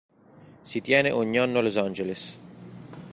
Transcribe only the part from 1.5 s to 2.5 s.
a Los Angeles.